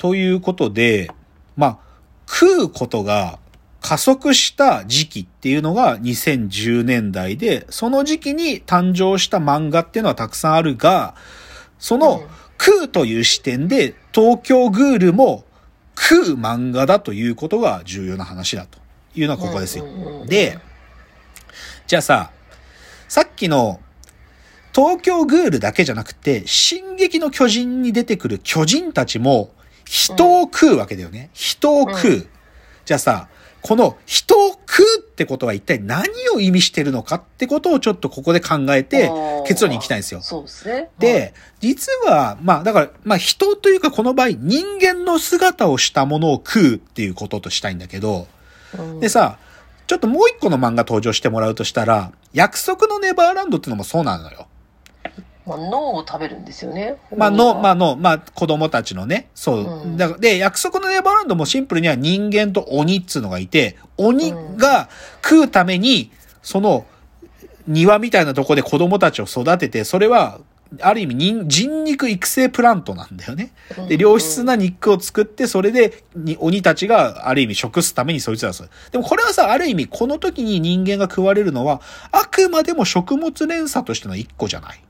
[0.00, 1.10] ということで、
[1.56, 1.78] まあ、
[2.26, 3.38] 食うことが
[3.82, 11.14] 加速した時期っていうのが2010年代で、その時期に誕生した漫画っていうのはたくさんあるが、
[11.78, 12.22] その
[12.58, 15.44] 食うという視点で東京グールも
[15.94, 18.78] 食う漫画だということが重要な話だと
[19.14, 19.84] いうのはここですよ。
[20.24, 20.58] で、
[21.86, 22.30] じゃあさ、
[23.06, 23.82] さっきの
[24.74, 29.52] 東京グールだけじゃなくて、進撃の巨人に出てくる巨人たちも
[29.90, 31.30] 人を食うわけだよね。
[31.32, 32.26] 人を食う。
[32.84, 33.28] じゃあさ、
[33.60, 39.10] この人を食うってことは一体何を意味してるのかってことをちょっとここで考えて
[39.48, 40.22] 結論に行きたいんですよ。
[40.22, 40.90] そうですね。
[41.00, 48.28] で、実は、まあだから、まあ人というかこの場合人間の姿をしたものを食うっていうこととしたいんだけど、
[48.78, 49.38] うんでさ、
[49.88, 54.46] ちょっともう一個の漫画登場してもらうとしたら、約束のネバーランドっていうのもそうなのよ。
[55.50, 56.96] まあ、脳を食べるんですよね。
[57.16, 59.58] まあ、の、まあ、あ、の、まあ、子供たちのね、そう。
[59.58, 64.88] うんだで、約束のネバーランドもシンプルには人間と鬼っつうのがいて、鬼が
[65.22, 66.86] 食うために、その、
[67.66, 70.40] 庭みたいなとこで子供たちを育てて、それは、
[70.80, 73.52] ある意味人、人肉育成プラントなんだよね。
[73.88, 78.68] で、良質な肉を作って、それで、に、鬼たちがある意味食すためにそいつらをする。
[78.92, 81.80] でもこれはさ、ある意味、この時に人間が食われるのは、
[82.12, 84.80] あくまでも食物連鎖としての一個じゃない。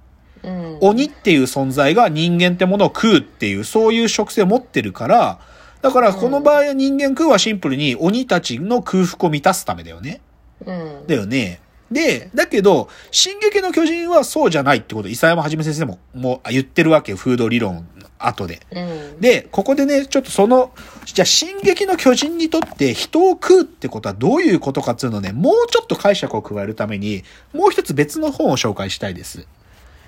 [0.42, 5.38] うん、鬼っていう存在が人間ってものを食うっていう、そういう食性を持ってるから、
[5.82, 10.20] だからこの場合は人間食うはシンプルに鬼たちの空腹を満たすためだよね。
[10.64, 11.60] うん、だよね。
[11.90, 18.60] で、だけど、進撃の巨人はそうじゃないってこと、伊佐山はじめ先生も、もう言ってるわけよ、フード理論の後で。
[18.70, 20.70] うん、で、ここでね、ちょっとその、
[21.04, 29.48] じゃあ、進撃の巨人にとって人を食うってことはどういうことかっていうのをね、もうちょっと解釈を加えるために、もう一つ別の本を紹介したいです。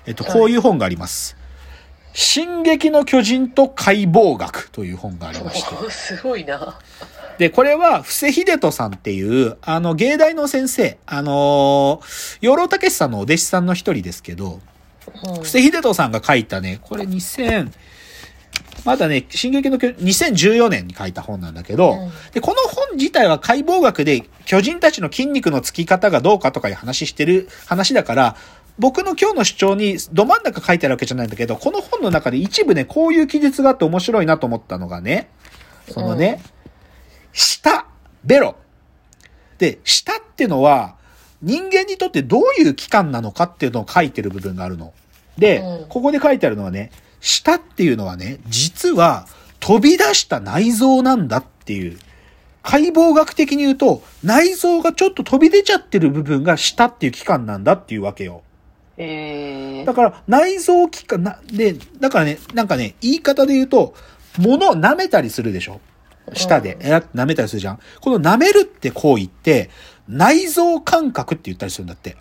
[0.05, 1.37] えっと、こういう本があります。
[2.13, 5.75] 進撃の巨人と解剖学という本がありまして。
[5.75, 6.79] おすごいな。
[7.37, 14.61] で、これは、布施秀人さんっていう、あの、芸大の先生、あのー、養老孟さんのお弟子さんの一人ですけど、うん
[15.41, 17.71] 布施秀人さんが書いたね、これ2000、
[18.85, 28.35] まだね、進撃の巨2014年に書いた本なんだけど、うんで、この本自体は解剖学で巨人たちの筋肉のつき方がどうかとかいう話してる話だから、
[28.79, 35.29] 僕の今日の主張にど真ん中書いてあるわけじゃないんだけど、この本の中で一部ね、こういう記述があって面白いなと思ったのがね、
[35.89, 36.41] そのね、
[37.33, 37.85] 舌、
[38.23, 38.55] ベロ。
[39.57, 40.95] で、舌ってのは、
[41.41, 44.93] 人間にとってどういう器官なのかっていうのを書いてる部分があるの。
[45.37, 49.27] で、うんここで書いてあるのはね、舌っていうのはね、実は
[49.59, 51.99] 飛び出した内臓なんだっていう。
[52.63, 58.41] 解剖学的に言うと、内臓がちょっと飛び出ちゃってる部分が舌っていう器官なんだっていうわけよ。
[58.97, 63.95] えー、だから、内臓器官、な、で、だからね、なんかね、言い方で言うと、
[64.37, 65.81] 物を舐めたりするでしょ？
[66.33, 67.79] 舌で、えらって舐めたりするじゃん。
[68.01, 69.69] この舐めるって行為って、
[70.07, 72.17] 内臓感覚って言ったりするんだって。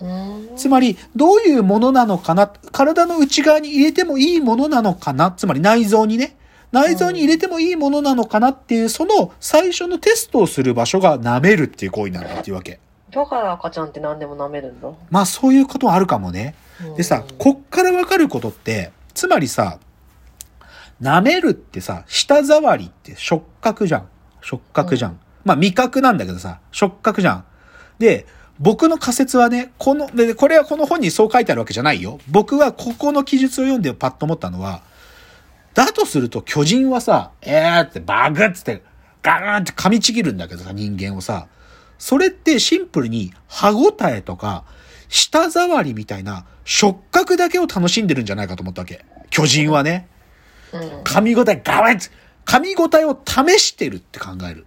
[0.00, 2.48] うんつまり、どういうものなのかな？
[2.48, 5.32] 体の内側に入れてもいいものなのかな？
[5.32, 6.36] つまり内臓にね。
[6.72, 8.48] 内臓に入れてもいいものなのかな？
[8.50, 12.80] っていう、その最初のテストをする場所が舐めるっていう行為なんだっていうわけ。
[13.10, 14.88] だから赤ちゃんって何でも舐めるんだ？
[15.10, 16.54] まあそういうことはあるかもね。
[16.96, 19.78] でさ、こっからわかることって、つまりさ、
[21.00, 24.08] 舐めるってさ、舌触りって触覚じゃん。
[24.42, 25.20] 触覚じゃん。
[25.44, 27.44] まあ味覚なんだけどさ、触覚じゃん。
[27.98, 28.26] で、
[28.58, 32.18] 僕の仮説はね、この、で、これはこの本にそう書いてあるわけじゃないよ。
[32.28, 34.82] 僕はここの記述を読んでパッと思ったのは、
[35.74, 38.82] だとすると巨人はさ、えーってバグって、
[39.22, 41.48] ガーンって噛みちぎるんだけどさ、人間をさ、
[41.98, 44.64] それってシンプルに歯応えとか、
[45.08, 49.04] 舌触りみたいな触覚だけを楽しんでるんじゃないかと思ったわけ。
[49.30, 50.08] 巨人はね。
[50.72, 52.10] うん、噛み応えガワッツ
[52.44, 54.66] 噛み応えを試してるって考える。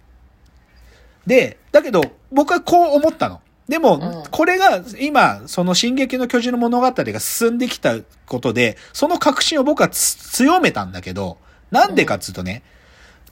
[1.26, 2.02] で、だけど
[2.32, 3.40] 僕はこう思ったの。
[3.68, 7.96] でも、うんこれが今、その進撃の巨人の物語が進んできた
[8.26, 11.38] ことで、その確信を僕はつ強めたんだけど、
[11.70, 12.62] なんでかっつうとね、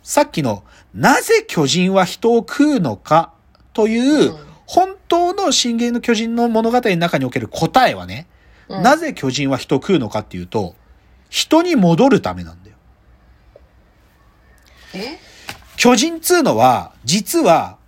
[0.03, 0.63] さっきの、
[0.95, 3.33] なぜ巨人は人を食うのか
[3.79, 8.27] という、うん本当の進撃の巨人の物語の中における答えはね、
[8.69, 10.75] うんなぜ巨人は人を食うのかっていうと、
[11.31, 12.77] 人に戻るためなんだよ。
[14.93, 15.19] え？
[15.79, 17.79] 巨人っつうのは、実は、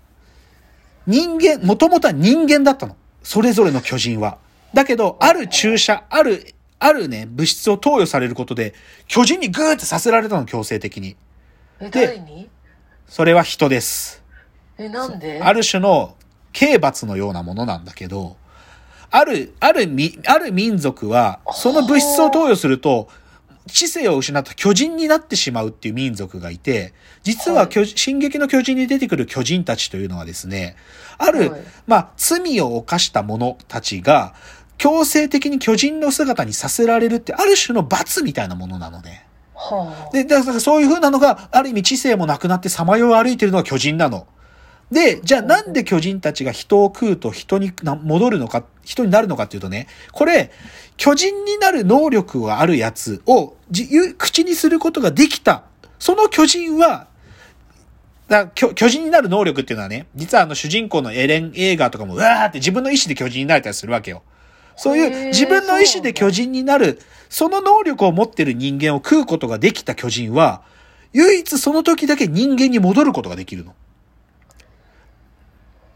[1.07, 2.97] 人間、もともとは人間だったの。
[3.23, 4.39] それぞれの巨人は。
[4.73, 8.73] だけど、ある注射、ある、あるね、物質を投与されることで、
[9.07, 11.17] 巨人にグーってさせられたの、強制的に。
[11.79, 12.49] え、で
[13.07, 14.20] それは人です。
[14.85, 15.41] え、なんで？
[15.43, 16.17] ある種の
[16.53, 18.37] 刑罰のようなものなんだけど、
[19.11, 23.09] ある、あるみ、ある民族は、その物質を投与すると、
[23.67, 30.77] 知性を失った巨人になってしまうっていう民族がいて、実は巨、進撃の巨人に出てくる巨人たちというのはですね、
[31.19, 34.35] ある、はいまあ、罪を犯した者たちが、
[34.79, 39.27] 強制的に巨人の姿にさせられるって、ある種の罰みたいなものなのね。
[39.55, 40.13] はあ。
[40.13, 44.27] で、だからそういう風なのが、ある意味知性もなくなってさまよい歩いてるのが巨人なの。
[44.91, 50.51] で、じゃあなんで巨人たちが人を食うと人にな戻るのか、人になるのかっていうとね、これ、
[50.97, 53.55] 巨人になる能力があるやつを
[54.19, 55.65] 口にすることができた。
[55.99, 57.07] その巨人は、
[58.29, 64.23] だ巨巨人になる能力っていうのはね、実はあの主人公のエレン映画とかも、うわーって自分の意志で巨人になれたりするわけよ。
[64.77, 70.63] そういう自分の意志で巨人になる、その能力を持ってる人間を食うことができた巨人は、
[71.13, 73.75] 唯一その時だけ人間に戻ることができるの。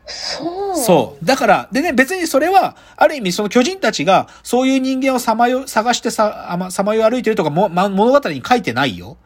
[0.07, 0.77] そう。
[0.77, 1.25] そう。
[1.25, 9.17] だから、でね、別にそれは、ある意味その巨人たちが、そういう人間をさまよ、探してさ、あま、さまよい歩いてるとかも、ま、物語に書いてないよ。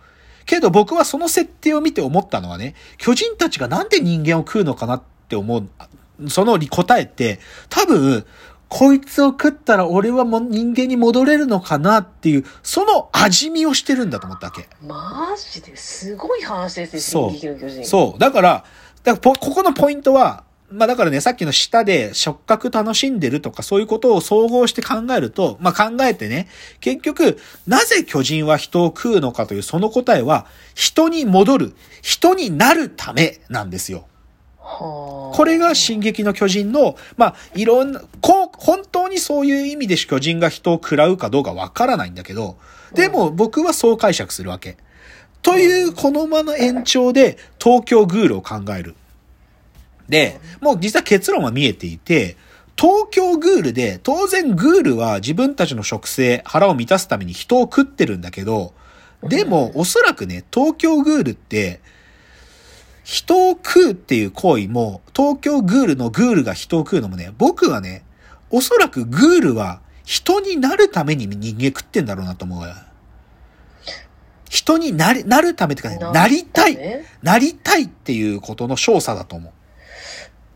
[0.48, 7.38] けど僕はその設定を見て思ったのはね、巨人たちがなんで人間を食うのかなって思う、その答えって、
[7.68, 8.24] 多分、
[8.68, 14.68] こいつを食ったら俺はもう人間に戻れるのかなっていう、その味見をしてるんだと思ったわけ。
[14.82, 17.84] マジですごい話ですね、そう。
[17.84, 18.18] そう。
[18.18, 18.64] だから、
[19.04, 26.48] だからポここのポイントは、まあだからね、さっきの舌で触覚楽しんでるとかそういうことを総合して考えると、まあ考えてね、
[26.80, 34.06] 結局、なぜ巨人は人を食うのかというその答えは、人に戻る、人になるためなんですよ。
[34.58, 35.36] はあ。
[35.36, 42.58] これが進撃の巨人の、まあ、いろんな、こう、本当にそういう意味で巨人が人を食らうかどうかわからないんだけど、
[42.94, 44.76] でも僕はそう解釈するわけ。
[45.40, 48.94] という、このまま延長で東京グールを考える。
[50.08, 52.36] で、もう実は結論は見えていて、
[52.76, 58.72] 東京グールで、当然グールは自分たちの食性、腹を満たすために人を食ってるんだけど、
[59.22, 61.80] でもおそらくね、東京グールって、
[63.02, 68.04] 人を食うっていう行為も、東京グールのグールが人を食うのもね、僕はね、
[68.50, 72.86] おそらくグールは人になるために人間食ってんだろうなと思うわ。
[74.48, 79.52] 人になり、なるためってかね、なりたい、ねなりたいっていうことの少佐だと思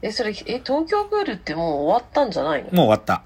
[0.02, 2.68] え、それ、え、東京グールってもう終わったんじゃないの？
[2.70, 2.74] う。
[2.74, 3.22] もう終わった。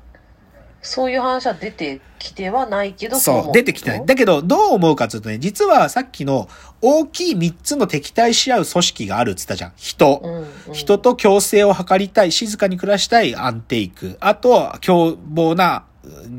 [0.82, 4.06] そういう話は出てきてはないけど、そう、出てきてない。
[4.06, 6.49] だけど、どう思うかというとね、実はさっきの
[6.81, 9.73] 大きい3つの敵対し合う組織があるって言ったじゃん。
[9.76, 10.20] 人。
[10.23, 10.32] うん
[10.69, 14.17] うん、人と共生を図りたい、静かに暮らしたいアンテイク。
[14.20, 15.87] あと、凶暴な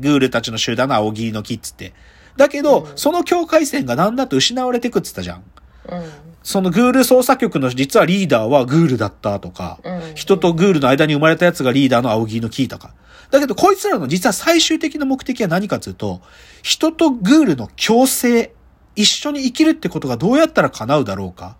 [0.00, 1.92] グールたちの集団の青木の木っつって。
[2.38, 5.42] だけど、うんその境界線がなんだと失われてくっつったじゃん。
[5.90, 12.94] うんそのグール捜査局の実はリーダーはグールだったとか、うん人とグールの間に生まれたやつがリーダーの青木の木とか。
[13.30, 16.22] だけど、こいつらの実は最終的な目的は何かというと、
[16.62, 18.52] 人とグールの共生、
[18.96, 21.56] 一緒に生きるってことがどうやったら叶うだろうか。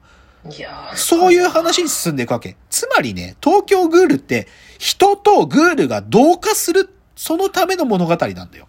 [0.95, 2.57] そういう話に進んでいくわけ。
[2.71, 4.49] つまりね、東京グールって、
[4.79, 8.69] 人とグールが同化する、そのための物語なんだよ。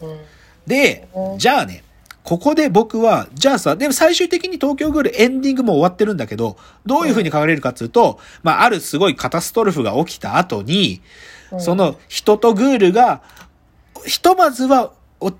[0.00, 0.18] うん
[0.66, 1.84] でう、んじゃあね、
[2.26, 11.00] ここで僕は、じゃあさ、でも最終的に東京グールエンディングも終わってるんだけど、どういう風に書かれるかっていうと、まあ、あるすごいカタストロフが起きた後に、
[11.52, 13.22] うんその人とグールが、
[14.04, 14.90] ひとまずは、
[15.20, 15.32] お、お、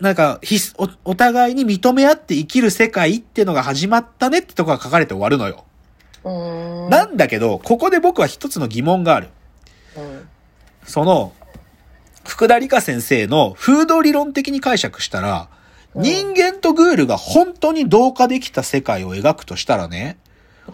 [0.00, 5.66] なんか、ひすお、お互いに認め合って生きる世界ってのが始まったねってとこが書かれて終わるのよ。
[6.24, 9.28] うーんなんだけど、ここで僕は一つの疑問がある。
[9.98, 10.28] うん
[10.86, 11.34] その、
[12.24, 15.55] 福田理香先生の風土理論的に解釈したら、うん
[15.96, 20.26] 人間とグールが本当に同化できた世界を描くとしたらね、うん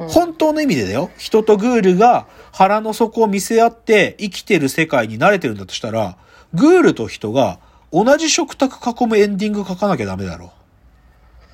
[0.09, 1.11] 本当の意味でだよ。
[1.19, 6.17] 人とグールが腹の底を見せ合って生きてる世界に慣れてるんだとしたら、
[6.55, 7.59] グールと人が
[7.93, 10.53] 同じ食卓囲むエンディング書かなきゃダメだろ。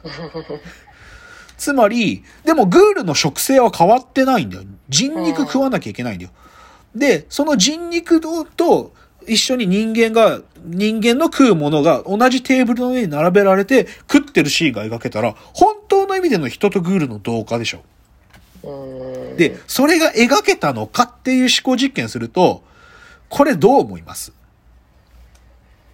[1.59, 4.63] つまり、でもグールの食性は変わってないんだよ。
[4.89, 6.31] 人肉食わなきゃいけないんだよ。
[6.95, 8.93] で、その人肉と
[9.27, 17.83] 一緒に人間が、人間の食うものが同じテーブルの上に並べられて食ってるシーンが描けたら、本当の意味での人とグールの同化でしょ。
[18.65, 22.65] うんで、それが描けたのかっていう思考実験すると、
[23.29, 24.33] これどう思います？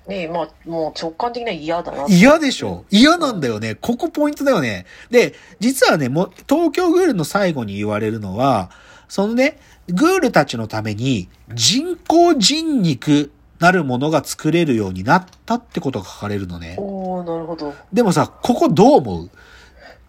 [0.08, 2.06] ねまあ、もう直感的には嫌だな。
[2.08, 2.84] 嫌でしょ？
[2.90, 3.74] 嫌なんだよね。
[3.74, 4.86] ここポイントだよね。
[5.10, 8.70] で、実はね、もう、東京グールの最後に言われるのは、
[9.08, 13.30] そのね、グールたちのために人工人肉
[13.60, 16.76] なるものが作れるようになったってことが書かれるのね。
[16.78, 17.74] おーなるほど。
[17.92, 19.30] でもさ、ここどう思う？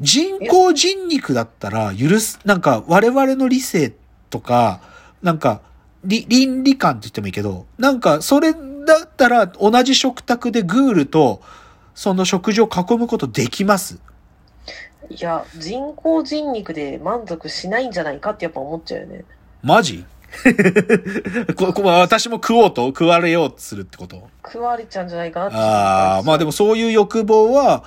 [0.02, 3.94] 人工人肉だったら許す、なんか我々の理性
[4.30, 4.82] とか、
[5.22, 5.62] なんか、
[6.04, 8.58] り倫理観って言ってもいいけど、なんかそれだ
[9.06, 11.42] ったら同じ食卓でグールと
[11.96, 14.00] その食事を囲むことできます。
[15.10, 19.24] いや、人工人肉で満足しないんじゃないかってやっぱ思っちゃうよね。
[19.64, 20.04] マジ？
[21.56, 24.30] ここ私も食おうと、食われようとするってこと？
[24.46, 26.50] 食われちゃうんじゃないかなってああ、まあでも。
[26.50, 27.84] もそういう欲望は、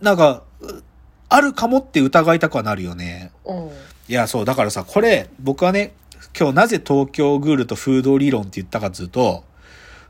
[0.00, 0.82] なんか、う
[1.28, 3.32] あるかもって疑いたくはなるよね。
[3.44, 3.70] うん。
[4.08, 5.92] いや、そう、だからさ、これ、僕はね、
[6.38, 9.44] 今日なぜ東京グールとフード理論って言ったかっつうと、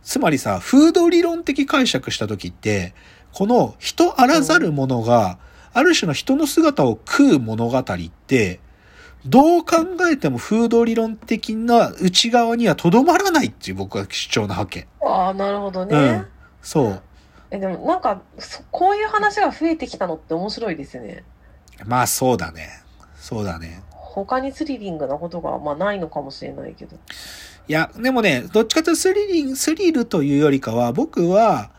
[0.02, 2.94] つまりさ、フード理論的解釈した時って、
[3.32, 5.38] この人あらざるものが、
[5.73, 7.85] ある種の人の姿を食う物語っ
[8.26, 8.61] て、
[9.28, 9.76] どう考
[10.11, 14.88] えてもフード理論的な内側にはとどまらないっていう僕は主張なわけ。
[15.00, 15.97] ああ、なるほどね。
[15.97, 16.26] うん
[16.62, 17.02] そう。
[17.50, 21.25] え、でもなんか、そこういう話が増えてきたのって面白いですね。
[21.87, 22.82] まあそうだね。
[23.16, 23.82] そうだね。
[23.90, 26.97] 他にスリリングなことが、まあないのかもしれないけど。
[26.97, 31.70] いや、でもね、どっちかというとスリリン、スリルというよりかは、僕は、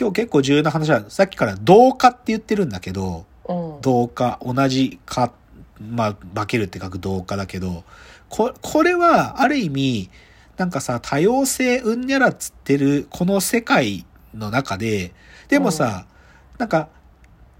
[0.00, 3.80] 今日結構重要な話は、さっきから同化って言ってるんだけど、うん。
[3.80, 5.32] 同化、同じ化、
[5.80, 7.84] まあ、化けるって書く同化だけど、
[8.28, 10.10] こ、これは、ある意味、
[10.56, 14.04] なんかさ、多様性うんにゃらっつってる、この世界
[14.34, 15.12] の中で、
[15.48, 16.06] でもさ、
[16.58, 16.88] なんか、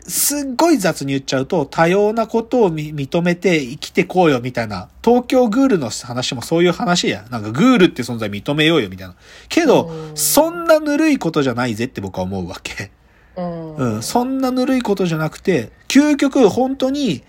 [0.09, 7.25] すっごい雑に言っちゃうと、多様なことをみ認めて生きてこうよみたいな、東京グールの話もそういう話や。
[7.31, 9.15] なんかグールって存在認めようよみたいな。
[9.49, 12.91] けど、うんそんなぬるいことじゃないぜって僕は思うわけ。
[13.37, 13.77] うん。
[13.77, 17.23] うん、そんなぬるいことじゃなくて、究極本当に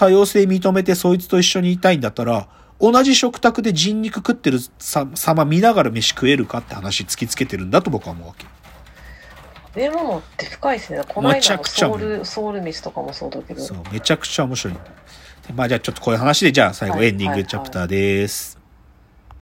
[0.00, 2.48] 多様性認めてそいつと一緒にいたいんだったら、
[2.80, 8.46] 同じ食卓で人肉食ってるさ様見ながら飯食えるかって話突きつけてるんだと僕は思うわけ。
[9.74, 11.02] 食べ物って深いですね。
[11.06, 13.60] この間のソウル、ソウル飯とかもそうだけど。
[13.60, 14.74] そう、めちゃくちゃ面白い。
[14.74, 14.80] で
[15.52, 18.59] まあじゃあちょっとこういう話で、じゃあ最後はいエンディングチャプターです。